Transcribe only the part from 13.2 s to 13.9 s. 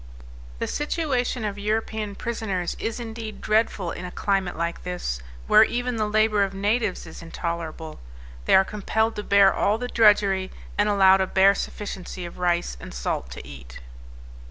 to eat."